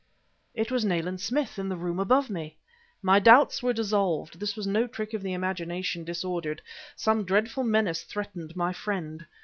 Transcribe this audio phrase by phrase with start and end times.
[0.55, 2.57] It was Nayland Smith in the room above me!
[3.03, 6.63] My doubts were dissolved; this was no trick of an imagination disordered.
[6.95, 9.27] Some dreadful menace threatened my friend.